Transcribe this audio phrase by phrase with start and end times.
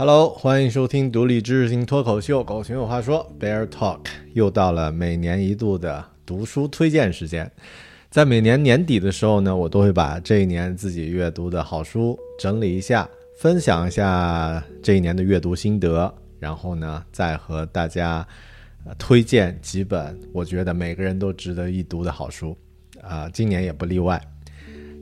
[0.00, 3.98] Hello，欢迎收听独立知识型脱口秀《狗熊有话说》Bear Talk，
[4.32, 7.52] 又到了每年一度的读书推荐时间。
[8.08, 18.26] 在每年年底的时候呢，我都会把这一年自己阅读的好书整理一下，分享一下这一年的阅读心得，然后呢，再和大家、
[18.96, 22.56] 推荐几本我觉得每个人都值得一读的好书。
[23.02, 24.18] 啊、今年也不例外。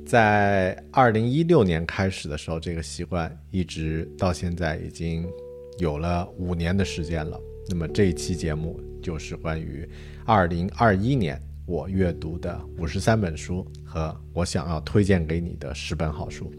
[0.08, 5.28] 在二零一六年开始的时候，这个习惯一直到现在已经
[5.76, 7.38] 有了五年的时间了。
[7.68, 9.86] 那么这一期节目就是关于
[10.24, 16.50] 二零二一年我阅读的五十三本书和我想要推荐给你的十本好书。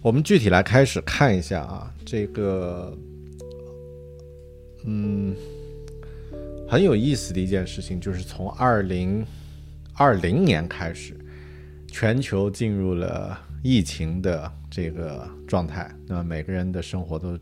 [0.00, 2.96] 我们具体来开始看一下啊，这个，
[4.86, 5.36] 嗯，
[6.66, 9.22] 很有意思的一件事情就是从二零
[9.92, 11.14] 二零年开始。
[11.94, 17.38] 全球进入了疫情的这个状态，那么每个人的生活都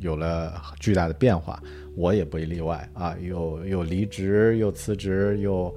[0.00, 1.62] 有了巨大的变化，
[1.94, 5.72] 我也不例外啊，又又离职，又辞职，又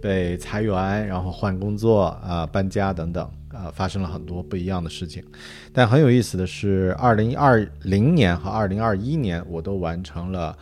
[0.00, 5.22] 被裁员，然后换工作啊，搬家等等啊，发生了很多不一样的事情。
[5.70, 10.56] 但很有意思的是，二零二零年和二零二一年，我都完成了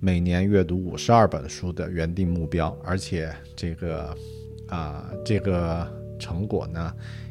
[0.00, 4.12] 每年阅读五十二本书的原定目标，而且这个
[4.66, 6.03] 啊，这个。
[6.24, 6.90] 成果呢，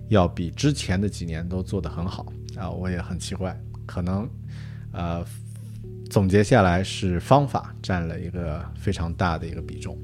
[0.09, 2.69] 要比之前的几年都做得很好啊！
[2.69, 4.29] 我也很奇怪，可能，
[4.91, 5.25] 呃，
[6.11, 9.97] 总结下来是方法占了一个非常大的一个比重。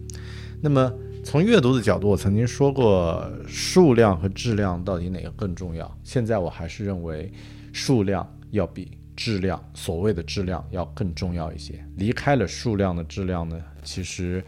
[0.59, 0.91] 那么
[1.23, 5.95] 从阅读的角度，我曾经说过，数量和质量到底哪个更重要？
[6.03, 7.31] 现在我还是认为
[7.71, 11.85] 数量要比质量，所谓的质量要更重要一些。
[11.97, 14.43] 离开了数量的质量呢，其实。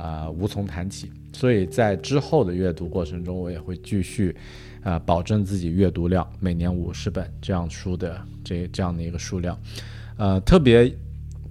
[0.00, 1.10] 啊、呃，无从谈起。
[1.32, 4.34] 所以在之后的阅读过程中，我也会继续，
[4.82, 9.56] 呃，保证自己阅读量每年五十本这样书的这这样的一个数量。
[10.16, 10.92] 呃，特别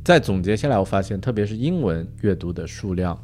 [0.03, 3.17] 在总结下来，我发现，特别是英文阅读的数量，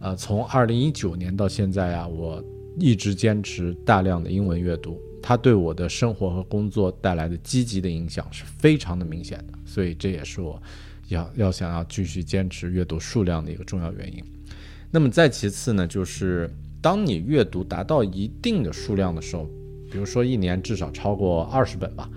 [0.00, 2.42] 呃，从二零一九年到现在啊，我
[2.78, 9.58] 一直坚持大量的英文阅读，它对我的生活和工作带来的积极的影响是非常的明显的。
[9.64, 10.60] 所以这也是我
[11.08, 14.22] 要要想要继续坚持阅读数量的一个重要原因。
[14.94, 16.48] 那么再其次呢，就是
[16.82, 19.48] 当你阅读达到一定的数量的时候，
[19.90, 22.08] 比如说一年至少超过二十本吧，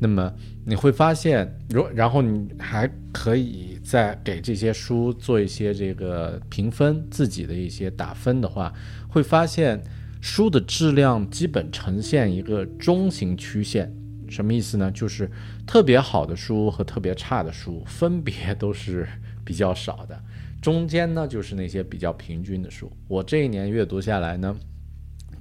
[0.00, 0.32] 那么
[0.66, 8.72] 你会发现，如然后你还可以再给这些书做一些这个评分，自己的一些打分的话，
[9.08, 9.80] 会发现
[10.20, 13.94] 书的质量基本呈现一个中型曲线。
[14.28, 14.90] 什么意思呢？
[14.90, 15.30] 就是
[15.64, 19.06] 特别好的书和特别差的书分别都是
[19.44, 20.20] 比较少的。
[20.64, 22.90] 中间呢，就是那些比较平均的书。
[23.06, 24.56] 我这一年阅读下来呢，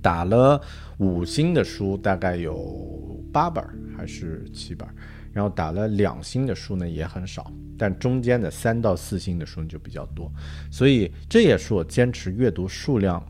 [0.01, 0.61] 打了
[0.97, 3.63] 五星的书大概有八本
[3.95, 4.85] 还是七本，
[5.31, 10.29] 然后打了两星的书呢也很少，但中间的三到四星的书就比较多。
[10.69, 13.25] 所以这也是我坚持阅读数量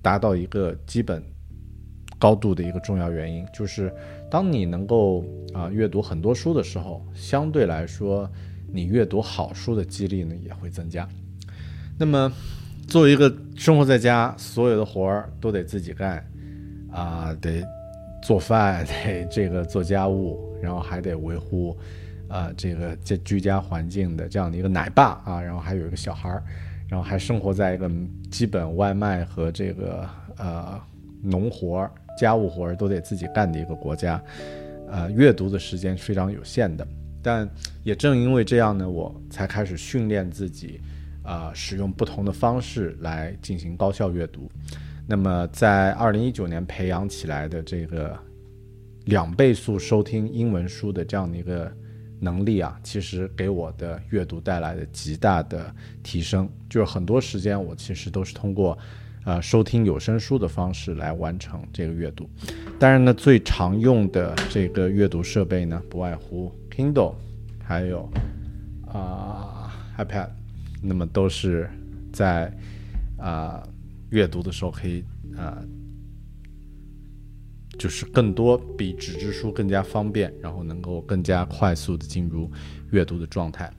[0.00, 1.20] 达到一个基本
[2.20, 3.92] 高度的一个重要原因，就是
[4.30, 8.30] 当你能够啊、阅读很多书的时候，相对来说，
[8.72, 11.08] 你阅读好书的几率呢也会增加。
[12.02, 12.32] 那么，
[12.88, 16.16] 作为一个生活在家，所有的活儿都得自己干，
[16.90, 17.62] 啊，得
[18.20, 21.78] 做饭， 得这个做家务，然后还得维护，
[22.26, 26.42] 啊，这个这居家环境的这样的一个奶爸啊，然后还有一个小孩儿，
[26.88, 27.88] 然后还生活在一个
[28.32, 30.04] 基本外卖和这个
[30.38, 30.80] 呃
[31.22, 34.20] 农活儿、家务活儿都得自己干的一个国家，
[34.90, 36.84] 呃，阅读的时间非常有限的。
[37.22, 37.48] 但
[37.84, 40.80] 也正因为这样呢，我才开始训练自己。
[41.22, 44.50] 啊、呃，使用不同的方式来进行高效阅读。
[45.06, 48.18] 那么，在二零一九年培养起来的这个
[49.06, 51.70] 两倍速收听英文书的这样的一个
[52.20, 55.74] 能力啊，其实给我的阅读带来了极大的
[56.04, 56.48] 提升。
[56.70, 58.78] 就是很多时间我其实都是通过，
[59.24, 62.30] 呃，收听有声书的方式来完成这个阅读。
[62.78, 67.14] 当然呢，最常用的这个阅读设备呢，不外乎 Kindle，
[67.62, 68.08] 还有
[68.86, 70.28] 啊 iPad，
[70.82, 71.70] 那么都是
[72.12, 72.52] 在
[73.16, 73.62] 啊
[74.10, 75.04] 阅读的时候可以
[75.36, 75.62] 啊。
[77.78, 82.48] 就是更多比纸质书更加方便，然后能够更加快速的进入
[82.90, 83.72] 阅读的状态。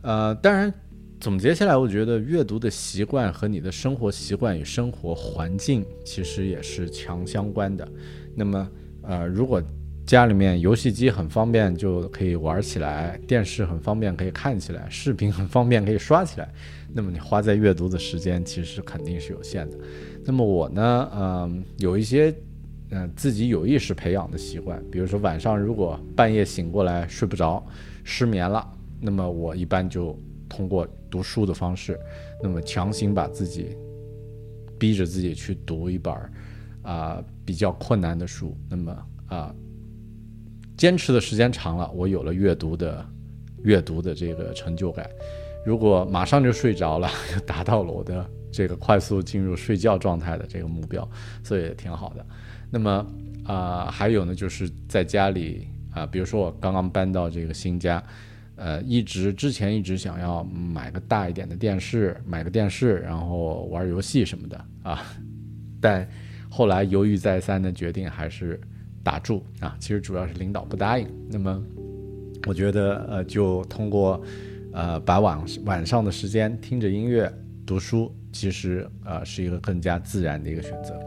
[0.00, 0.72] 呃，当然
[1.20, 7.86] 总结下来，我觉得阅读的习惯和你的生活习惯与生活环境其实也是强相关的。
[8.32, 8.70] 那么，
[9.02, 9.60] 呃，如果
[10.08, 16.48] 家里面游戏机很方便就可以玩起来，电视很方便可以看起来，视频很方便可以刷起来，
[16.94, 19.76] 那么你花在阅读的时间其实肯定是有限的。
[20.24, 22.34] 那么我呢，嗯，有一些。
[22.90, 27.62] 嗯，自己有意识培养的习惯，比如说晚上如果半夜醒过来睡不着，
[28.02, 28.66] 失眠了，
[28.98, 30.18] 那么我一般就
[30.48, 32.00] 通过读书的方式，
[32.42, 33.76] 那么强行把自己
[34.78, 36.14] 逼着自己去读一本
[36.80, 39.54] 啊比较困难的书，那么啊
[40.78, 43.04] 坚持的时间长了，我有了阅读的
[43.64, 45.10] 阅读的这个成就感。
[45.66, 51.06] 如果马上就睡着了，就达到了我的这个快速进入睡觉状态的这个目标，
[51.42, 52.24] 所以挺好的。
[52.70, 53.04] 那么
[53.44, 58.00] 啊，还有呢，就是在家里啊，比如说我刚刚搬到这个新家，
[58.54, 65.02] 呃，一直之前一直想要买个大一点的电视，买个电视，然后玩游戏什么的啊，
[65.80, 66.08] 但
[66.48, 68.60] 后来犹豫再三的决定还是
[69.02, 69.76] 打住啊。
[69.78, 71.08] 其实主要是领导不答应。
[71.28, 71.62] 那么
[72.46, 74.22] 我觉得呃，就通过
[74.72, 77.32] 呃把晚晚上的时间听着音乐
[77.66, 80.98] 读书，其实呃是一个更加自然的一个选择。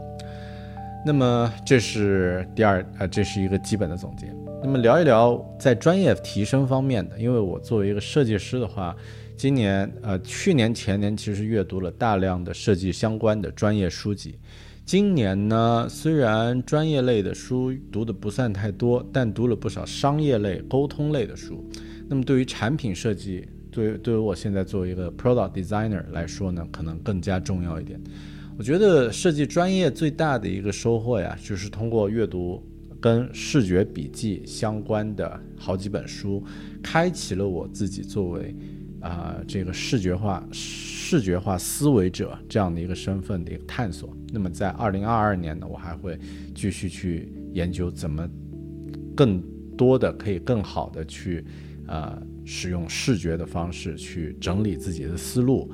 [1.04, 4.32] 那么这是第二，呃，这是一个基本的总结。
[4.62, 8.94] 那么聊一聊在专业提升方面的，因为我作为一个设计师的话，
[9.36, 14.38] 今年，呃，去年前年其实阅读了大量的设计相关的专业书籍。
[14.84, 21.64] 今年呢，虽然专业类的书读的不算太多，但读了不少商业类、沟通类的书。
[22.08, 27.98] 那么对于产品设计，对对于我现在作为一个 product designer 来说呢，可能更加重要一点。
[28.58, 32.62] 我觉得设计专业最大的一个收获呀，就是通过阅读
[33.00, 36.44] 跟视觉笔记相关的好几本书，
[36.82, 38.54] 开启了我自己作为
[39.00, 40.46] 啊这个视觉化
[41.12, 44.16] 视觉化思维者这样的一个身份的一个探索。
[44.32, 46.18] 那么在二零二二年呢，我还会
[46.54, 48.26] 继续去研究怎么
[49.14, 49.42] 更
[49.76, 51.44] 多的可以更好的去
[51.86, 55.70] 啊使用视觉的方式去整理自己的思路，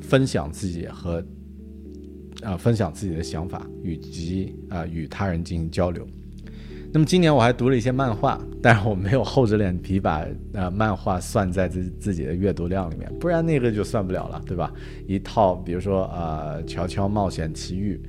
[0.00, 1.24] 分享自己和。
[2.42, 6.08] 啊，分享自己的想法，以及啊与他人进行交流。
[6.92, 14.72] 那么今年我还读了一些漫画，但是我没有厚着脸皮把呃漫画算在自自己的阅读量里面，不然那个就算不了了，对吧？
[15.06, 18.00] 一套，比如说呃《乔乔冒险奇遇》，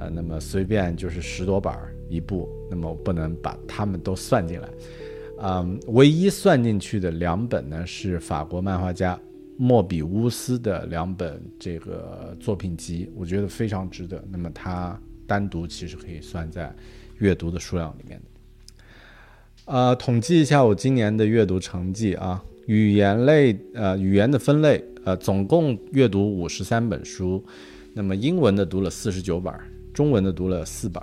[0.00, 1.72] 呃，那么随便就是十多本
[2.08, 4.68] 一部，那么我不能把他们都算进来。
[5.40, 9.18] 嗯，唯一算进去的两本呢是法国漫画家。
[9.56, 14.20] 莫比乌斯的两本这个作品集，我觉得非常值得。
[14.28, 16.74] 那么它单独其实可以算在
[17.18, 18.24] 阅读的数量里面的。
[19.66, 27.44] 呃，统计一下我今年的阅读成绩啊，语言类呃语言的分类呃，总共阅读五十三本书，
[27.94, 29.52] 那么英文的读了四十九本，
[29.92, 31.02] 中文的读了四本。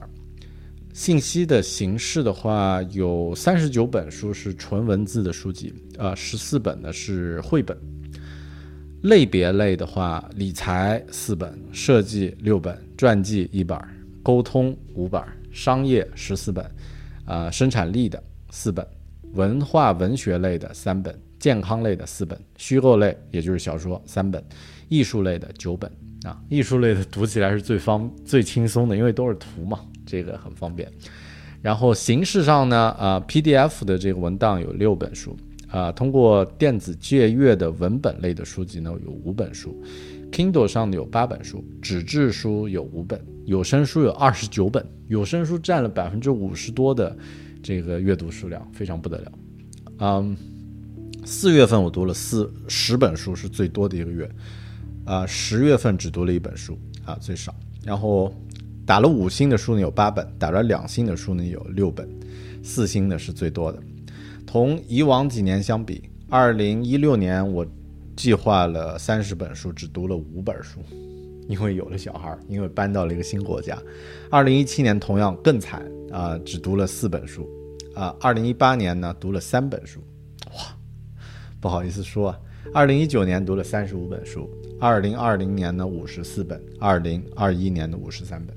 [0.93, 7.77] 信息的形式的话，有三十九本书是纯文字的书籍，呃，十四本呢是绘本。
[9.03, 13.79] 类别类的话，理财四本，设计六本，传记一本，
[14.21, 15.19] 沟通五本，
[15.51, 16.65] 商业十四本，
[17.25, 18.85] 啊，生产力的四本，
[19.33, 24.43] 文化文学类的三本，健康类的四本，虚构类也就是小说三本，
[24.89, 25.91] 艺术类的九本
[26.23, 30.91] 啊，艺术类的读起来是最方最轻松的，因为都是图嘛，这个很方便。
[31.61, 35.37] 然后形式上呢，啊，PDF 的这个文档有六本书。
[35.71, 39.81] 啊，通过电子借阅的文本类的书籍呢，有五本书
[40.31, 47.17] ；Kindle 上有八本书，纸质书有五本，有声书有二十九本，有声书占了百分之五十多的
[47.63, 49.31] 这个阅读数量，非常不得了。
[49.99, 50.35] 嗯，
[51.23, 54.29] 四月份我读了四十本书，是最多的一个月。
[55.05, 57.55] 啊，十月份只读了一本书，啊，最少。
[57.83, 58.31] 然后
[58.85, 62.07] 打了五星的书呢有八本，打了两星的书呢有六本，
[62.61, 63.79] 四星的是最多的。
[64.51, 67.65] 同以往几年相比，二零一六年我
[68.17, 70.81] 计划了三十本书，只读了五本书，
[71.47, 73.81] 因为有了小孩，因为搬到了一个新国家。
[74.29, 77.49] 二零一七年同样更惨啊，只读了四本书
[77.95, 78.13] 啊。
[78.19, 80.01] 二零一八年呢，读了三本书。
[80.47, 80.77] 哇
[81.61, 82.39] 不好意思说啊。
[82.73, 84.49] 二零一九年读了三十五本书，
[84.81, 88.53] 二零二零年呢五十四本，二零二一年的五十三本。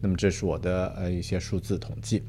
[0.00, 2.22] 那么这是我的呃一些数字统计。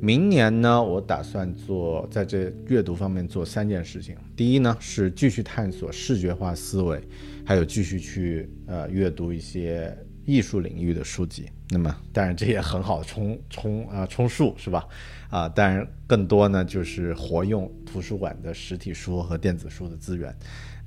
[0.00, 4.14] 明年呢，我打算做在这阅读方面做三件事情。
[4.36, 7.02] 第一呢是继续探索视觉化思维，
[7.44, 11.48] 还有继续去呃阅读一些艺术领域的书籍。
[11.70, 14.86] 那么当然这也很好充充啊充数是吧？
[15.30, 20.32] 啊，当然更多呢就是活用图书馆的实体书和电子书的资源，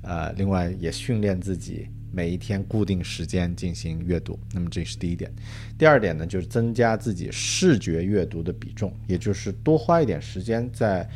[0.02, 1.88] 呃，另外也训练自己。
[2.12, 5.32] 每一天固定时间进行阅读，那么这是第一点。
[5.78, 11.08] 第二点呢，就是增加自己视觉阅读的比重，也就是多花一点时间在，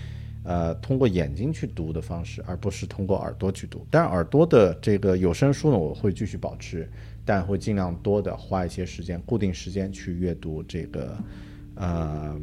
[0.44, 3.84] 呃，通过眼睛去读的方式，而不是通过耳朵去读。
[3.90, 6.88] 但耳朵的这个有声书呢，我会继续保持，
[7.24, 11.18] 但会尽量多的花一些时间，固定时间去阅读这个，
[11.74, 12.40] 呃，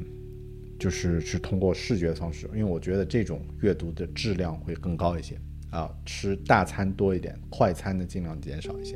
[0.77, 5.39] 就是是通过视觉的方式，因为我觉得这种阅读的质量会更高一些。
[5.71, 8.95] 啊，吃大餐多一点，快餐呢尽量减少一些。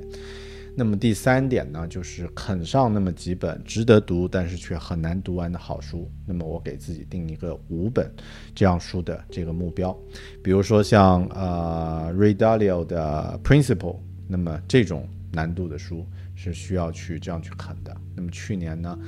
[0.78, 6.12] 那么第三点呢，就是啃上那么几本值得读但是却很难读完的好书。
[6.26, 8.14] 那么我给自己定一个五本
[8.54, 9.98] 这样书的这个目标。
[10.44, 13.96] 比如说像呃 Ray Dalio 的 Principle，
[14.28, 16.06] 那么这种难度的书
[16.36, 17.96] 是需要去这样去啃的。
[18.14, 19.00] 那么去年呢，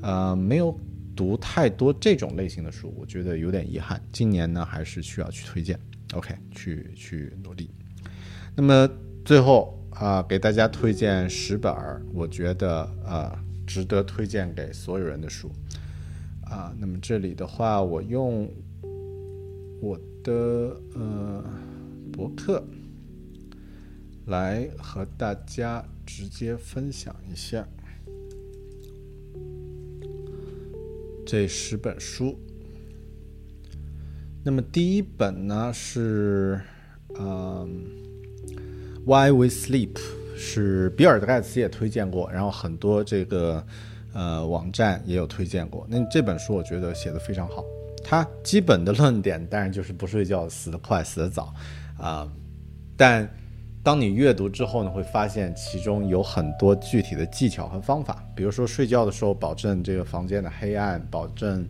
[0.00, 0.74] 呃没有
[1.14, 4.00] 读太多这种类型的书，我觉得有点遗憾。
[4.10, 5.78] 今年呢，还是需要去推荐。
[6.12, 7.70] OK，去去努力。
[8.54, 8.88] 那么
[9.24, 15.50] 最后啊，给大家推荐十本儿，我觉得啊值得推荐给所有人的书
[16.44, 16.74] 啊。
[16.78, 18.52] 那么这里的话，我用
[19.80, 20.32] 我的
[20.94, 21.44] 呃
[22.12, 22.62] 博客
[24.26, 27.66] 来和大家直接分享一下
[31.26, 32.38] 这十本书。
[34.44, 36.60] 那么第一本呢是，
[37.16, 37.86] 嗯，
[39.04, 39.92] 《Why We Sleep》，
[40.36, 43.64] 是比尔盖茨也推荐过，然后很多这个
[44.12, 45.86] 呃网站也有推荐过。
[45.88, 47.64] 那这本书我觉得写的非常好，
[48.02, 51.54] 它基本的论点当然就是不睡觉死得快死得早
[51.96, 52.28] 啊，
[52.96, 53.32] 但
[53.84, 61.64] 当你阅读之后呢，会发现其中有很多具体的技巧和方法，比如说睡觉的时候保证这个房间的黑暗，保证。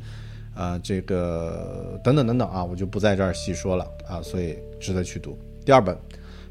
[0.54, 5.38] 啊，这个等等等等啊，我就不在这儿细说了啊，所以值得去读。
[5.64, 5.94] 第二本《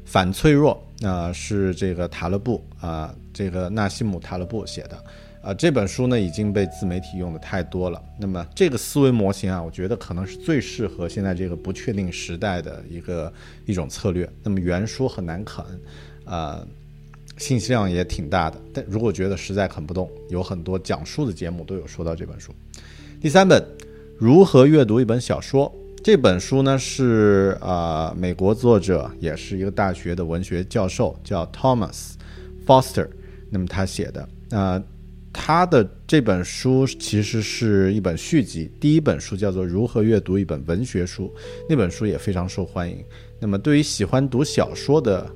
[0.04, 5.04] 反脆弱》啊，是这个塔勒布啊，这个纳西姆塔勒布写的
[5.40, 5.54] 啊。
[5.54, 8.02] 这本书呢已经被自媒体用的太多了。
[8.18, 13.32] 那么这个思维模型啊，我觉得可能是最适合现在这个不确定时代的一个
[13.66, 14.28] 一种策略。
[14.42, 15.64] 那么原书很难啃，
[16.24, 16.66] 啊，
[17.36, 18.60] 信息量也挺大的。
[18.74, 22.52] 但如果觉得实在啃不动，有很多讲述的节目都有说到这本书。
[23.20, 23.64] 第三本。
[24.22, 25.74] 如何阅读一本小说？
[26.00, 32.12] 这本书呢是啊，美国作者也是一个大学的文学教授，叫 Thomas
[32.64, 33.08] Foster。
[33.50, 34.80] 那么他写的啊，
[35.32, 38.70] 他的这本书其实是一本续集。
[38.78, 41.24] 第一本书叫做《如何阅读一本文学书》，
[41.68, 43.04] 那本书也非常受欢迎。
[43.40, 45.28] 那么对于喜欢读小说的，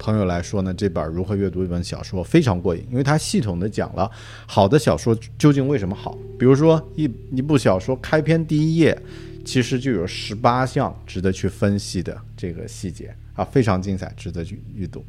[0.00, 4.10] 朋友来说呢，这本如何阅读一本小说非常过瘾，因为它系统的讲了
[4.46, 6.16] 好的小说究竟为什么好。
[6.38, 8.98] 比如说一一部小说开篇第一页，
[9.44, 15.04] 其实就有十八项值得去分析的这个细节啊，非常精彩，值得去阅读。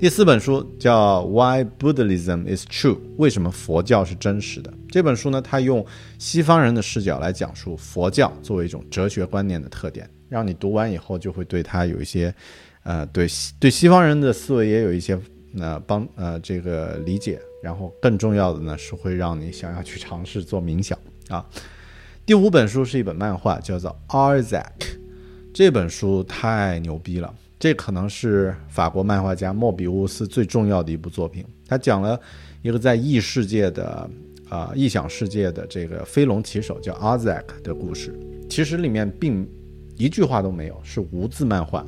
[0.00, 4.74] 第四本书叫《Why Buddhism Is True》，为什么佛教是真实的？
[4.88, 5.86] 这本书呢，它用
[6.18, 12.34] 西方人的视角来讲述佛教作为一种哲学观念的特点，让你读完以后就会对它有一些。
[12.82, 13.26] 呃，对
[13.58, 15.18] 对，西方人的思维也有一些
[15.58, 21.44] 呃帮呃这个理解，然后更重要的呢是会让你想要去尝试做冥想啊。
[22.24, 24.62] 第五本书是一本漫画，叫做《Arzak》，
[25.52, 31.44] 这本书太牛逼了，这可能是法国漫画家莫比乌斯最重要的一部作品。
[31.66, 32.18] 他讲了
[32.62, 34.08] 一个在异世界的
[34.48, 38.18] 啊异想世界的这个飞龙骑手叫 Arzak 的故事，
[38.48, 39.46] 其实里面并
[39.96, 41.84] 一句话都没有，是无字漫画。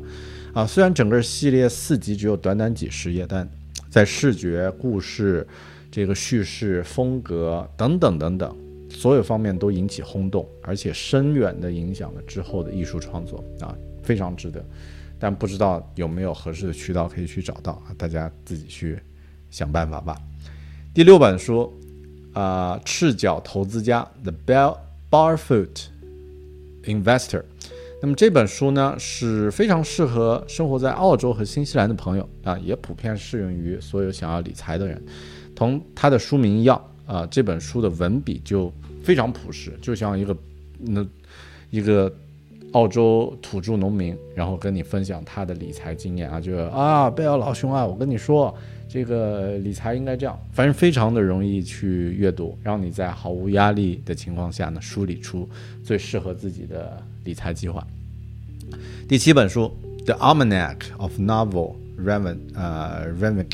[0.54, 3.48] 啊，虽然整个系列四集只有短短几十页，但
[3.88, 5.46] 在视觉、故事、
[5.90, 8.54] 这个叙事风格等等等等
[8.90, 14.62] 所有方面都引起轰动，而且深远地影响了之后的艺术创作啊，非常值得。
[15.18, 17.94] 但不知道有没有合适的渠道可以去找到啊？
[17.96, 18.98] 大家自己去
[19.50, 20.14] 想办法吧。
[20.92, 21.72] 第六本书
[22.34, 24.76] 啊，《赤脚投资家》The Bell
[25.10, 25.86] Barfoot
[26.84, 27.44] Investor。
[28.02, 35.00] 那么这本书呢是非常适合生活在澳洲和新西兰的朋友啊，也普遍适用于所有想要理财的人。
[35.54, 38.72] 同它的书名一样啊，这本书的文笔就
[39.04, 40.36] 非常朴实，就像一个
[40.80, 41.06] 那
[41.70, 42.12] 一个
[42.72, 48.52] 澳洲土著农民，然后跟你分享他的理财经验啊，就啊，贝尔老兄啊，我跟你说，
[48.92, 55.48] 这个理财应该这样，反正非常的容易去阅读，让你在毫无压力的情况下呢，梳理出
[55.82, 57.86] 最适合自己的理财计划。
[59.08, 63.46] 第七本书《The Almanac of Novel Reven 呃 Revencat》，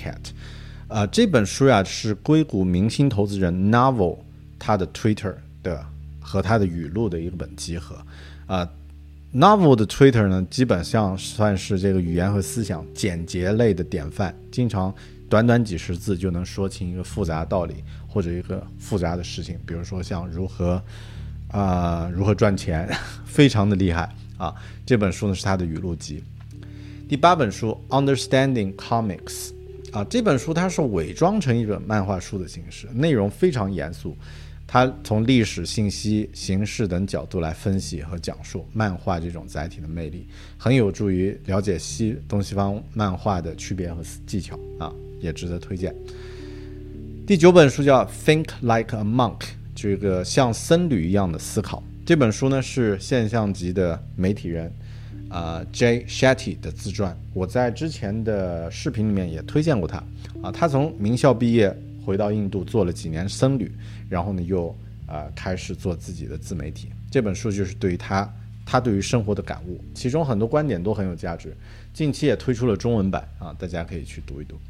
[0.88, 4.18] 呃这本书呀是硅谷明星投资人 Novel
[4.58, 5.86] 他的 Twitter 的
[6.18, 7.96] 和他的语录的一本集合，
[8.48, 8.68] 啊。
[9.32, 14.92] Novel 的 Twitter 呢，基本上算是这个语言和思想简洁类的典范，经常
[15.28, 19.58] 短短几十字就能说清一个复杂道理或者一个复杂的事情。
[19.66, 20.82] 比如说像如何
[21.48, 22.88] 啊如何赚钱，
[23.26, 24.54] 非常的厉害啊。
[24.86, 26.22] 这本书呢是他的语录集。
[27.08, 29.50] 第八本书 Understanding Comics
[29.92, 34.14] 啊，这本书它是伪装成一本漫画书的形式，内容非常严肃。
[34.66, 40.26] 它从历史、信息、形式等角度来分析和讲述漫画这种载体的魅力，
[40.58, 45.94] 很有助于了解西东西方漫画的区别和技巧啊，也值得推荐。
[47.26, 49.38] 第九本书叫《Think Like a Monk》，
[49.74, 51.82] 这个像僧侣一样的思考。
[52.06, 54.72] 这本书呢是现象级的媒体人
[55.28, 57.16] 啊 Jay Shetty 的自传。
[57.34, 60.02] 我在之前的视频里面也推荐过他
[60.42, 61.76] 啊，他从名校毕业。
[62.06, 63.70] 回到印度做了几年僧侣，
[64.08, 64.74] 然后呢又
[65.06, 66.88] 呃开始做自己的自媒体。
[67.10, 68.26] 这本书就是对于他
[68.70, 71.56] 他对于生活的感悟，其中很多观点都很有价值。
[71.94, 74.60] 近期也推出了中文版啊，大家可以去读一读。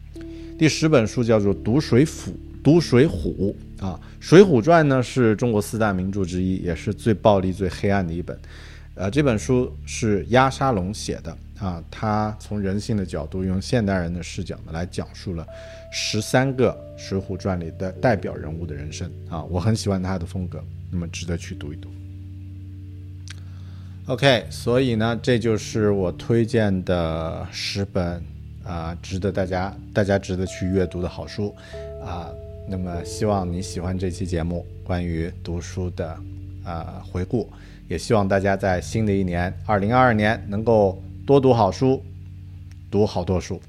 [0.56, 2.28] 第十本书叫做《读水浒》，
[2.62, 8.38] 读水浒啊，《水浒传》呢是中国四大名著之一，也是最暴力、最黑暗的一本。
[8.94, 15.44] 呃，这本书是鸭沙龙写的啊，他从人性的角度，用现代人的视角呢来讲述了。
[15.92, 21.88] 十三个《水浒传》里的代表人物的人生啊，我很喜欢他的风格，那么值得去读一读。
[24.08, 28.22] OK，所以呢，这就是我推荐的十本
[28.64, 31.54] 啊，值得大家大家值得去阅读的好书
[32.02, 32.30] 啊。
[32.66, 36.16] 那么希望你喜欢这期节目关于读书的
[36.64, 37.50] 啊回顾，
[37.86, 42.02] 也希望大家在新的一年二零二二年能够多读好书，
[42.90, 43.60] 读好多书。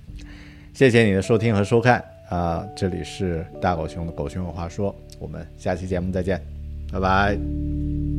[0.74, 2.66] 谢谢你的收听和收看啊！
[2.78, 6.42] 这里是大狗熊的狗熊有话说，我们下期节目再见，
[6.94, 8.19] 拜拜。